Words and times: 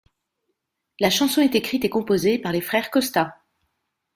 La 0.99 1.11
chanson 1.11 1.41
est 1.43 1.53
écrite 1.53 1.85
et 1.85 1.89
composée 1.91 2.39
par 2.39 2.51
les 2.51 2.61
frères 2.61 2.89
Costa. 2.89 3.37